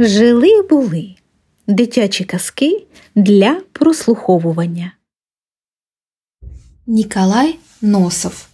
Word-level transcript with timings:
Жили 0.00 0.62
були 0.62 1.14
дитячі 1.66 2.24
казки 2.24 2.86
для 3.14 3.60
прослуховування. 3.72 4.92
Николай 6.86 7.58
Носов. 7.82 8.48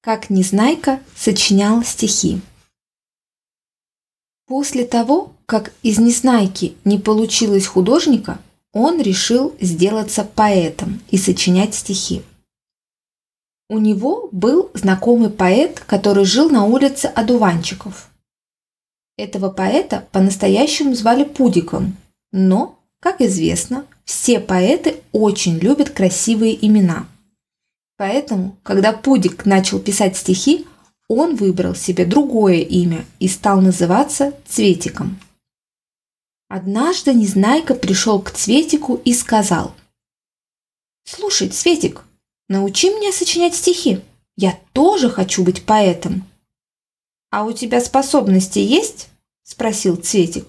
Как 0.00 0.30
Незнайка 0.30 0.98
сочинял 1.16 1.82
стихи. 1.84 2.40
После 4.46 4.84
того, 4.84 5.30
как 5.46 5.72
из 5.84 5.98
Незнайки 5.98 6.72
не 6.84 6.98
получилось 6.98 7.66
художника, 7.66 8.38
он 8.72 9.02
решил 9.02 9.54
сделаться 9.60 10.26
поэтом 10.34 10.98
и 11.10 11.18
сочинять 11.18 11.74
стихи. 11.74 12.22
У 13.68 13.78
него 13.78 14.28
был 14.32 14.70
знакомый 14.74 15.30
поэт, 15.30 15.78
который 15.78 16.24
жил 16.24 16.50
на 16.50 16.64
улице 16.64 17.06
Одуванчиков. 17.06 18.08
Этого 19.18 19.50
поэта 19.50 20.06
по-настоящему 20.12 20.94
звали 20.94 21.24
Пудиком, 21.24 21.96
но, 22.30 22.78
как 23.00 23.20
известно, 23.20 23.84
все 24.04 24.38
поэты 24.38 25.02
очень 25.10 25.58
любят 25.58 25.90
красивые 25.90 26.64
имена. 26.64 27.08
Поэтому, 27.96 28.56
когда 28.62 28.92
Пудик 28.92 29.44
начал 29.44 29.80
писать 29.80 30.16
стихи, 30.16 30.66
он 31.08 31.34
выбрал 31.34 31.74
себе 31.74 32.06
другое 32.06 32.58
имя 32.58 33.04
и 33.18 33.26
стал 33.26 33.60
называться 33.60 34.34
Цветиком. 34.46 35.18
Однажды 36.48 37.12
Незнайка 37.12 37.74
пришел 37.74 38.22
к 38.22 38.30
Цветику 38.30 39.00
и 39.04 39.12
сказал, 39.12 39.74
«Слушай, 41.04 41.48
Цветик, 41.48 42.04
научи 42.48 42.88
меня 42.90 43.10
сочинять 43.10 43.56
стихи. 43.56 44.00
Я 44.36 44.56
тоже 44.72 45.10
хочу 45.10 45.42
быть 45.42 45.64
поэтом». 45.64 46.24
«А 47.30 47.44
у 47.44 47.52
тебя 47.52 47.80
способности 47.80 48.58
есть?»– 48.58 49.08
спросил 49.42 49.96
Цветик. 49.96 50.48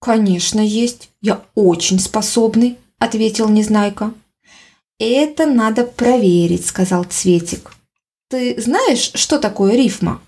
«Конечно 0.00 0.60
есть. 0.60 1.10
Я 1.20 1.42
очень 1.54 1.98
способный»,– 1.98 2.78
ответил 2.98 3.48
Незнайка. 3.48 4.14
«Это 4.98 5.46
надо 5.46 5.84
проверить»,– 5.84 6.66
сказал 6.66 7.04
Цветик. 7.04 7.72
«Ты 8.28 8.60
знаешь, 8.60 9.12
что 9.14 9.38
такое 9.38 9.74
рифма?» 9.74 10.22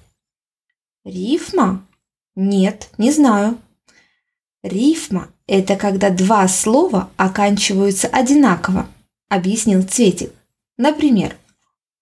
«Рифма? 1.05 1.87
Нет, 2.35 2.91
не 2.99 3.13
знаю». 3.13 3.59
«Рифма– 4.63 5.29
это 5.47 5.77
когда 5.77 6.11
два 6.11 6.47
слова 6.49 7.11
оканчиваются 7.17 8.09
одинаково»,– 8.09 8.89
объяснил 9.29 9.83
Цветик. 9.83 10.33
Например, 10.81 11.37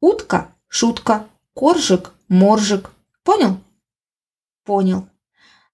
утка– 0.00 0.54
шутка, 0.68 1.26
коржик– 1.52 2.12
моржик. 2.28 2.92
Понял? 3.28 3.60
Понял. 4.64 5.06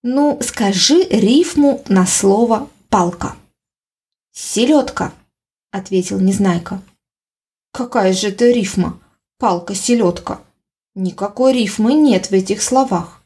Ну, 0.02 0.40
скажи 0.42 1.04
рифму 1.04 1.84
на 1.86 2.04
слово 2.04 2.68
«палка». 2.88 3.36
«Селедка»,– 4.32 5.12
ответил 5.70 6.18
Незнайка. 6.18 6.82
«Какая 7.70 8.12
же 8.12 8.30
это 8.30 8.50
рифма? 8.50 8.98
Палка-селедка». 9.38 10.40
Никакой 10.96 11.52
рифмы 11.52 11.94
нет 11.94 12.26
в 12.26 12.32
этих 12.32 12.60
словах. 12.60 13.22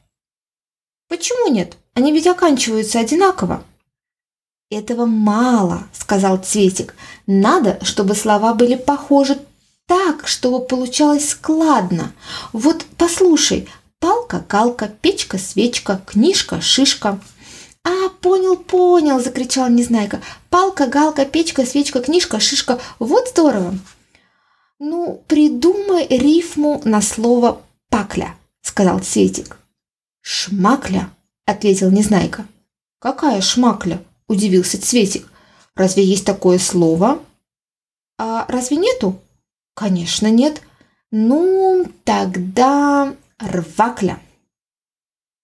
Почему 1.07 1.51
нет? 1.51 1.77
Они 1.95 2.11
ведь 2.13 2.27
оканчиваются 2.27 2.99
одинаково. 2.99 3.63
Этого 4.69 5.07
мало, 5.07 5.87
сказал 5.91 6.37
Цветик. 6.37 6.93
Надо, 7.25 7.83
чтобы 7.83 8.13
слова 8.13 8.53
были 8.53 8.75
похожи 8.75 9.39
так, 9.87 10.27
чтобы 10.27 10.63
получалось 10.63 11.29
складно. 11.29 12.13
Вот 12.53 12.85
послушай, 12.95 13.67
палка, 13.99 14.43
калка, 14.47 14.87
печка, 14.87 15.37
свечка, 15.37 16.01
книжка, 16.05 16.61
шишка. 16.61 17.19
«А, 17.83 18.09
понял, 18.21 18.57
понял!»– 18.57 19.19
закричал 19.21 19.69
Незнайка. 19.69 20.21
«Палка, 20.49 20.87
галка, 20.87 21.25
печка, 21.25 21.65
свечка, 21.65 22.01
книжка, 22.01 22.39
шишка. 22.39 22.79
Вот 22.99 23.29
здорово!» 23.29 23.73
«Ну, 24.79 25.23
придумай 25.27 26.07
рифму 26.07 26.81
на 26.83 27.01
слово 27.01 27.61
«пакля»,– 27.89 28.35
сказал 28.61 28.99
Цветик. 28.99 29.57
«Шмакля»,– 30.21 31.09
ответил 31.45 31.89
Незнайка. 31.89 32.45
«Какая 32.99 33.41
шмакля?»– 33.41 34.03
удивился 34.27 34.81
Цветик. 34.81 35.27
«Разве 35.75 36.03
есть 36.03 36.25
такое 36.25 36.59
слово?» 36.59 37.19
«А 38.17 38.45
разве 38.49 38.77
нету?» 38.77 39.19
Конечно, 39.79 40.29
нет. 40.29 40.61
Ну, 41.09 41.85
тогда 42.03 43.15
рвакля. 43.39 44.19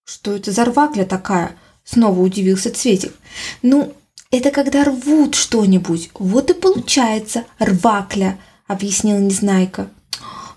Что 0.06 0.33
это 0.33 0.51
за 0.51 0.66
рвакля 0.66 1.06
такая? 1.06 1.57
Снова 1.83 2.19
удивился 2.19 2.72
Цветик. 2.72 3.13
Ну, 3.61 3.94
это 4.31 4.51
когда 4.51 4.83
рвут 4.83 5.35
что-нибудь. 5.35 6.09
Вот 6.16 6.50
и 6.51 6.53
получается 6.53 7.45
рвакля, 7.59 8.38
объяснил 8.67 9.17
Незнайка. 9.19 9.89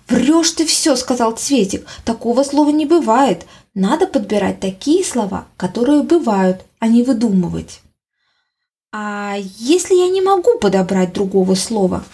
Врешь 0.08 0.52
ты 0.52 0.66
все, 0.66 0.96
сказал 0.96 1.36
Цветик. 1.36 1.86
Такого 2.04 2.42
слова 2.42 2.70
не 2.70 2.86
бывает. 2.86 3.46
Надо 3.74 4.06
подбирать 4.06 4.58
такие 4.58 5.04
слова, 5.04 5.46
которые 5.56 6.02
бывают, 6.02 6.64
а 6.78 6.88
не 6.88 7.02
выдумывать. 7.02 7.80
А 8.90 9.36
если 9.38 9.94
я 9.94 10.08
не 10.08 10.22
могу 10.22 10.58
подобрать 10.58 11.12
другого 11.12 11.54
слова? 11.54 12.04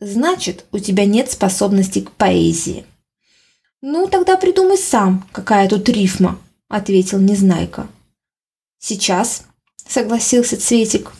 Значит, 0.00 0.64
у 0.72 0.78
тебя 0.78 1.04
нет 1.04 1.30
способности 1.30 2.00
к 2.00 2.10
поэзии. 2.12 2.86
Ну, 3.84 4.06
тогда 4.06 4.36
придумай 4.36 4.78
сам, 4.78 5.28
какая 5.32 5.68
тут 5.68 5.88
рифма, 5.88 6.38
ответил 6.68 7.18
Незнайка. 7.18 7.88
Сейчас, 8.78 9.44
согласился 9.76 10.56
Цветик. 10.56 11.12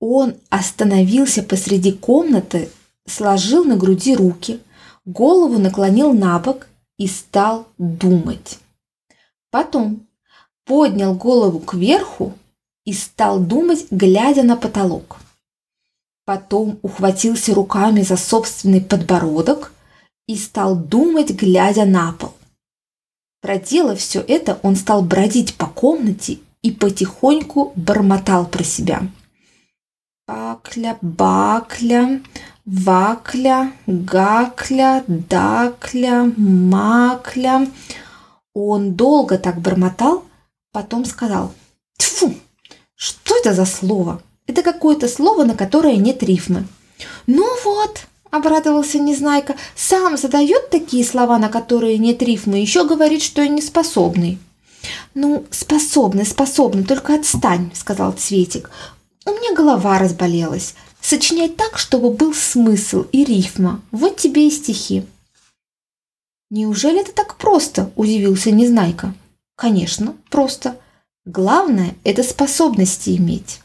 Он 0.00 0.34
остановился 0.50 1.44
посреди 1.44 1.92
комнаты, 1.92 2.68
сложил 3.06 3.64
на 3.64 3.76
груди 3.76 4.16
руки, 4.16 4.60
голову 5.04 5.60
наклонил 5.60 6.12
на 6.12 6.40
бок 6.40 6.66
и 6.98 7.06
стал 7.06 7.68
думать. 7.78 8.58
Потом 9.50 10.08
поднял 10.64 11.14
голову 11.14 11.60
кверху 11.60 12.32
и 12.84 12.92
стал 12.92 13.38
думать, 13.38 13.86
глядя 13.92 14.42
на 14.42 14.56
потолок. 14.56 15.18
Потом 16.24 16.80
ухватился 16.82 17.54
руками 17.54 18.02
за 18.02 18.16
собственный 18.16 18.80
подбородок 18.80 19.72
и 20.26 20.36
стал 20.36 20.76
думать, 20.76 21.30
глядя 21.30 21.84
на 21.84 22.12
пол. 22.12 22.34
Проделав 23.40 23.98
все 23.98 24.20
это, 24.20 24.58
он 24.62 24.76
стал 24.76 25.02
бродить 25.02 25.54
по 25.56 25.66
комнате 25.66 26.38
и 26.62 26.70
потихоньку 26.70 27.72
бормотал 27.74 28.46
про 28.46 28.62
себя. 28.62 29.02
Бакля, 30.28 30.96
бакля, 31.02 32.22
вакля, 32.64 33.72
гакля, 33.86 35.04
дакля, 35.06 36.32
макля. 36.36 37.66
Он 38.54 38.94
долго 38.94 39.38
так 39.38 39.60
бормотал, 39.60 40.24
потом 40.72 41.04
сказал, 41.04 41.52
«Тьфу, 41.98 42.34
что 42.94 43.36
это 43.36 43.54
за 43.54 43.66
слово?» 43.66 44.22
Это 44.46 44.62
какое-то 44.62 45.08
слово, 45.08 45.44
на 45.44 45.54
которое 45.54 45.96
нет 45.96 46.22
рифмы. 46.22 46.66
Ну 47.26 47.46
вот, 47.64 48.06
обрадовался 48.32 48.98
Незнайка, 48.98 49.54
сам 49.76 50.16
задает 50.16 50.70
такие 50.70 51.04
слова, 51.04 51.38
на 51.38 51.48
которые 51.48 51.98
нет 51.98 52.20
рифмы, 52.22 52.58
еще 52.58 52.84
говорит, 52.84 53.22
что 53.22 53.42
я 53.42 53.48
не 53.48 53.62
способный. 53.62 54.40
Ну, 55.14 55.44
способный, 55.50 56.26
способный, 56.26 56.82
только 56.82 57.14
отстань, 57.14 57.70
сказал 57.74 58.12
Цветик. 58.12 58.70
У 59.24 59.30
меня 59.30 59.54
голова 59.54 59.98
разболелась. 59.98 60.74
Сочиняй 61.00 61.48
так, 61.48 61.78
чтобы 61.78 62.10
был 62.10 62.34
смысл 62.34 63.04
и 63.12 63.24
рифма. 63.24 63.80
Вот 63.92 64.16
тебе 64.16 64.48
и 64.48 64.50
стихи. 64.50 65.04
Неужели 66.50 67.00
это 67.00 67.12
так 67.12 67.36
просто? 67.36 67.92
Удивился 67.96 68.50
Незнайка. 68.50 69.14
Конечно, 69.56 70.16
просто. 70.30 70.76
Главное– 71.24 71.94
это 72.04 72.22
способности 72.22 73.16
иметь. 73.16 73.61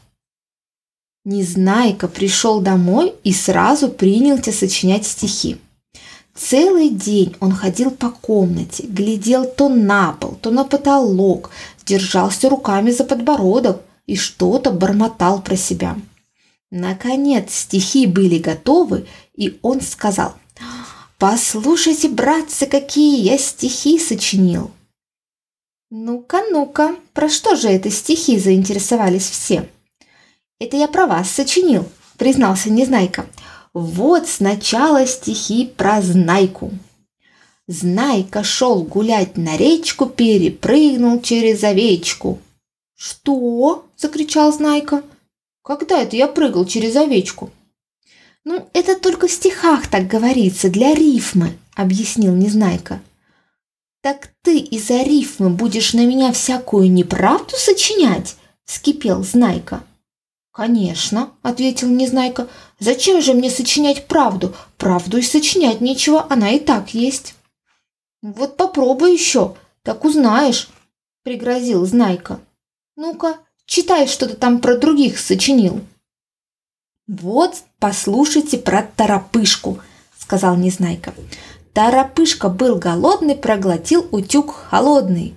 Незнайка 1.30 2.08
пришел 2.08 2.62
домой 2.62 3.12
и 3.22 3.34
сразу 3.34 3.90
принялся 3.90 4.50
сочинять 4.50 5.06
стихи. 5.06 5.58
Целый 6.34 6.88
день 6.88 7.36
он 7.38 7.52
ходил 7.52 7.90
по 7.90 8.08
комнате, 8.08 8.84
глядел 8.86 9.44
то 9.44 9.68
на 9.68 10.12
пол, 10.12 10.38
то 10.40 10.50
на 10.50 10.64
потолок, 10.64 11.50
держался 11.84 12.48
руками 12.48 12.92
за 12.92 13.04
подбородок 13.04 13.82
и 14.06 14.16
что-то 14.16 14.70
бормотал 14.70 15.42
про 15.42 15.54
себя. 15.54 15.98
Наконец 16.70 17.52
стихи 17.52 18.06
были 18.06 18.38
готовы, 18.38 19.06
и 19.34 19.58
он 19.60 19.82
сказал 19.82 20.32
«Послушайте, 21.18 22.08
братцы, 22.08 22.64
какие 22.64 23.20
я 23.20 23.36
стихи 23.36 23.98
сочинил!» 23.98 24.70
«Ну-ка, 25.90 26.42
ну-ка, 26.50 26.96
про 27.12 27.28
что 27.28 27.54
же 27.54 27.68
это 27.68 27.90
стихи?» 27.90 28.38
заинтересовались 28.38 29.28
все. 29.28 29.68
«Это 30.60 30.76
я 30.76 30.88
про 30.88 31.06
вас 31.06 31.30
сочинил»,— 31.30 31.86
признался 32.18 32.70
Незнайка. 32.70 33.26
«Вот 33.72 34.26
сначала 34.28 35.06
стихи 35.06 35.66
про 35.66 36.02
Знайку». 36.02 36.72
Знайка 37.68 38.42
шел 38.42 38.82
гулять 38.82 39.36
на 39.36 39.56
речку, 39.56 40.06
перепрыгнул 40.06 41.20
через 41.20 41.62
овечку. 41.62 42.40
«Что?»– 42.96 43.86
закричал 43.96 44.52
Знайка. 44.52 45.04
«Когда 45.62 46.02
это 46.02 46.16
я 46.16 46.26
прыгал 46.26 46.64
через 46.64 46.96
овечку?» 46.96 47.50
«Ну, 48.44 48.68
это 48.72 48.98
только 48.98 49.28
в 49.28 49.32
стихах 49.32 49.86
так 49.88 50.08
говорится, 50.08 50.70
для 50.70 50.94
рифмы»,– 50.94 51.58
объяснил 51.74 52.34
Незнайка. 52.34 53.00
«Так 54.00 54.32
ты 54.42 54.58
из-за 54.58 55.02
рифмы 55.02 55.50
будешь 55.50 55.92
на 55.92 56.06
меня 56.06 56.32
всякую 56.32 56.90
неправду 56.90 57.54
сочинять?»– 57.56 58.36
вскипел 58.64 59.22
Знайка. 59.22 59.84
«Конечно»,– 60.58 61.30
ответил 61.42 61.86
Незнайка. 61.88 62.48
«Зачем 62.80 63.22
же 63.22 63.32
мне 63.32 63.48
сочинять 63.48 64.08
правду? 64.08 64.56
Правду 64.76 65.18
и 65.18 65.22
сочинять 65.22 65.80
нечего, 65.80 66.26
она 66.28 66.50
и 66.50 66.58
так 66.58 66.94
есть». 66.94 67.36
«Вот 68.22 68.56
попробуй 68.56 69.12
еще, 69.12 69.54
так 69.84 70.04
узнаешь»,– 70.04 70.68
пригрозил 71.22 71.86
Знайка. 71.86 72.40
Ну-ка, 72.96 73.38
читай, 73.66 74.08
что 74.08 74.28
ты 74.28 74.34
там 74.34 74.60
про 74.60 74.76
других 74.76 75.20
сочинил. 75.20 75.80
Вот, 77.06 77.54
послушайте 77.78 78.58
про 78.58 78.82
Торопышку, 78.82 79.78
сказал 80.18 80.56
Незнайка. 80.56 81.14
Торопышка 81.72 82.48
был 82.48 82.80
голодный, 82.80 83.36
проглотил 83.36 84.08
утюг 84.10 84.56
холодный. 84.56 85.36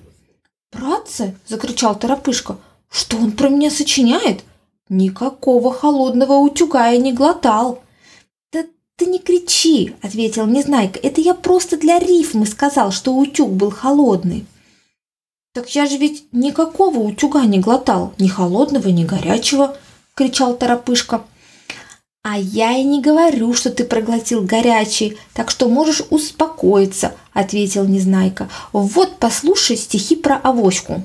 «Братцы!»– 0.71 1.38
закричал 1.47 1.94
Торопышка. 1.94 2.57
«Что 2.89 3.17
он 3.17 3.33
про 3.33 3.50
меня 3.50 3.69
сочиняет? 3.69 4.44
Никакого 4.91 5.71
холодного 5.71 6.33
утюга 6.33 6.89
я 6.89 6.97
не 6.97 7.13
глотал!» 7.13 7.81
«Да 8.51 8.65
ты 8.97 9.05
не 9.05 9.19
кричи!»– 9.19 9.95
ответил 10.01 10.45
Незнайка. 10.45 10.99
«Это 10.99 11.21
я 11.21 11.33
просто 11.33 11.77
для 11.77 11.97
рифмы 11.97 12.45
сказал, 12.45 12.91
что 12.91 13.15
утюг 13.15 13.51
был 13.51 13.71
холодный». 13.71 14.45
«Так 15.53 15.73
я 15.75 15.85
же 15.85 15.95
ведь 15.95 16.25
никакого 16.33 16.99
утюга 16.99 17.45
не 17.45 17.59
глотал, 17.59 18.13
ни 18.19 18.27
холодного, 18.27 18.89
ни 18.89 19.05
горячего!»– 19.05 19.77
кричал 20.13 20.57
Торопышка. 20.57 21.23
«А 22.21 22.38
я 22.38 22.77
и 22.77 22.83
не 22.83 23.01
говорю, 23.01 23.53
что 23.53 23.69
ты 23.69 23.85
проглотил 23.85 24.41
горячий, 24.41 25.17
так 25.33 25.51
что 25.51 25.69
можешь 25.69 26.03
успокоиться»,– 26.09 27.15
ответил 27.31 27.85
Незнайка. 27.85 28.49
«Вот 28.73 29.19
послушай 29.19 29.77
стихи 29.77 30.17
про 30.17 30.35
авоську». 30.35 31.01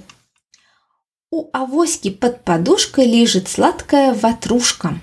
У 1.30 1.48
авоськи 1.52 2.10
под 2.10 2.44
подушкой 2.44 3.06
лежит 3.06 3.48
сладкая 3.48 4.14
ватрушка. 4.14 4.98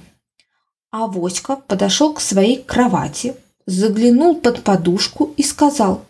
Авоська 0.92 1.56
подошел 1.56 2.14
к 2.14 2.22
своей 2.22 2.62
кровати, 2.62 3.36
заглянул 3.66 4.36
под 4.36 4.64
подушку 4.64 5.34
и 5.38 5.44
сказал 5.44 6.06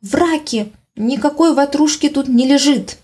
«Враки, 0.00 0.72
Никакой 1.00 1.54
ватрушки 1.54 2.10
тут 2.10 2.28
не 2.28 2.46
лежит. 2.46 2.98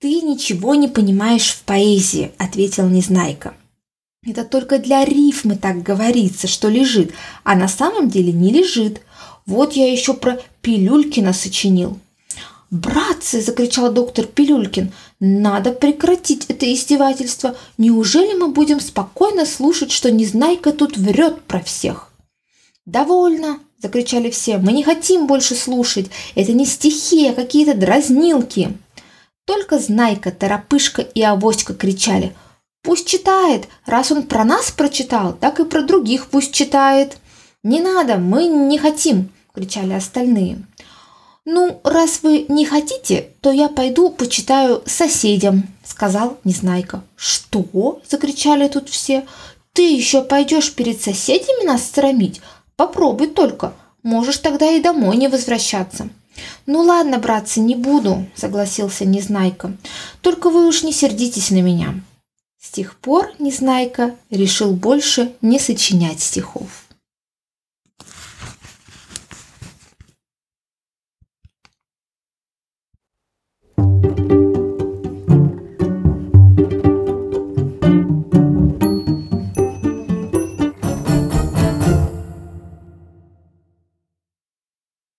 Ты 0.00 0.20
ничего 0.20 0.74
не 0.74 0.86
понимаешь 0.86 1.50
в 1.50 1.62
поэзии, 1.62 2.32
ответил 2.36 2.86
Незнайка. 2.88 3.54
Это 4.26 4.44
только 4.44 4.78
для 4.78 5.02
рифмы 5.04 5.56
так 5.56 5.82
говорится, 5.82 6.46
что 6.46 6.68
лежит, 6.68 7.14
а 7.42 7.54
на 7.54 7.68
самом 7.68 8.10
деле 8.10 8.32
не 8.32 8.52
лежит. 8.52 9.00
Вот 9.46 9.72
я 9.72 9.90
еще 9.90 10.12
про 10.12 10.38
Пилюлькина 10.60 11.32
сочинил. 11.32 11.98
«Братцы!»– 12.70 13.40
закричал 13.42 13.90
доктор 13.90 14.26
Пилюлькин. 14.26 14.92
«Надо 15.20 15.72
прекратить 15.72 16.44
это 16.48 16.70
издевательство. 16.72 17.56
Неужели 17.78 18.34
мы 18.34 18.48
будем 18.48 18.80
спокойно 18.80 19.46
слушать, 19.46 19.90
что 19.90 20.10
Незнайка 20.10 20.72
тут 20.72 20.98
врет 20.98 21.42
про 21.42 21.60
всех?» 21.60 22.12
«Довольно!»– 22.84 23.60
закричали 23.82 24.30
все. 24.30 24.58
«Мы 24.58 24.72
не 24.72 24.82
хотим 24.82 25.26
больше 25.26 25.54
слушать. 25.54 26.10
Это 26.34 26.52
не 26.52 26.66
стихи, 26.66 27.28
а 27.28 27.34
какие-то 27.34 27.74
дразнилки». 27.74 28.76
Только 29.46 29.78
Знайка, 29.78 30.30
Торопышка 30.30 31.00
и 31.00 31.22
Авоська 31.22 31.72
кричали. 31.72 32.34
«Пусть 32.82 33.06
читает. 33.06 33.68
Раз 33.86 34.12
он 34.12 34.24
про 34.24 34.44
нас 34.44 34.70
прочитал, 34.70 35.32
так 35.32 35.58
и 35.58 35.64
про 35.64 35.80
других 35.80 36.26
пусть 36.26 36.52
читает». 36.52 37.16
«Не 37.62 37.80
надо, 37.80 38.18
мы 38.18 38.46
не 38.46 38.78
хотим!»– 38.78 39.30
кричали 39.54 39.94
остальные. 39.94 40.58
«Ну, 41.50 41.80
раз 41.82 42.20
вы 42.22 42.44
не 42.50 42.66
хотите, 42.66 43.30
то 43.40 43.50
я 43.50 43.70
пойду 43.70 44.10
почитаю 44.10 44.82
соседям»,– 44.84 45.66
сказал 45.82 46.36
Незнайка. 46.44 47.02
«Что?»– 47.16 48.02
закричали 48.06 48.68
тут 48.68 48.90
все. 48.90 49.26
«Ты 49.72 49.90
еще 49.90 50.20
пойдешь 50.22 50.74
перед 50.74 51.00
соседями 51.00 51.64
нас 51.64 51.90
срамить? 51.90 52.42
Попробуй 52.76 53.28
только, 53.28 53.72
можешь 54.02 54.36
тогда 54.36 54.70
и 54.70 54.82
домой 54.82 55.16
не 55.16 55.28
возвращаться. 55.28 56.10
Ну 56.66 56.82
ладно, 56.82 57.16
братцы, 57.16 57.60
не 57.60 57.76
буду, 57.76 58.26
согласился 58.34 59.06
Незнайка. 59.06 59.74
Только 60.20 60.50
вы 60.50 60.68
уж 60.68 60.82
не 60.82 60.92
сердитесь 60.92 61.50
на 61.50 61.62
меня. 61.62 61.94
С 62.60 62.68
тех 62.68 62.94
пор 62.96 63.32
Незнайка 63.38 64.14
решил 64.28 64.72
больше 64.72 65.32
не 65.40 65.58
сочинять 65.58 66.20
стихов. 66.20 66.87